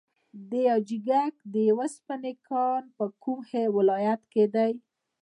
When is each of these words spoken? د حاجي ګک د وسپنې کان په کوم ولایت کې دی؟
د 0.49 0.51
حاجي 0.69 0.97
ګک 1.07 1.33
د 1.53 1.55
وسپنې 1.79 2.33
کان 2.47 2.83
په 2.97 3.05
کوم 3.23 3.39
ولایت 3.77 4.21
کې 4.31 4.45
دی؟ 4.55 4.71